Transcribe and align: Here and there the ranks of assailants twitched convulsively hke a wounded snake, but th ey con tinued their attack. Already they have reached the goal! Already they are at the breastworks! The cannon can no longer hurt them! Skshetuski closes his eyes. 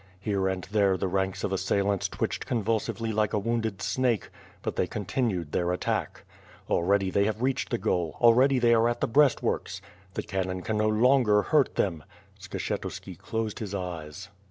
Here 0.19 0.47
and 0.47 0.63
there 0.71 0.97
the 0.97 1.07
ranks 1.07 1.43
of 1.43 1.51
assailants 1.53 2.09
twitched 2.09 2.47
convulsively 2.47 3.13
hke 3.13 3.33
a 3.33 3.37
wounded 3.37 3.83
snake, 3.83 4.31
but 4.63 4.75
th 4.75 4.85
ey 4.87 4.87
con 4.89 5.05
tinued 5.05 5.51
their 5.51 5.71
attack. 5.71 6.23
Already 6.67 7.11
they 7.11 7.25
have 7.25 7.43
reached 7.43 7.69
the 7.69 7.77
goal! 7.77 8.15
Already 8.19 8.57
they 8.57 8.73
are 8.73 8.89
at 8.89 8.99
the 8.99 9.07
breastworks! 9.07 9.79
The 10.15 10.23
cannon 10.23 10.63
can 10.63 10.77
no 10.77 10.89
longer 10.89 11.43
hurt 11.43 11.75
them! 11.75 12.03
Skshetuski 12.39 13.15
closes 13.15 13.59
his 13.59 13.75
eyes. 13.75 14.29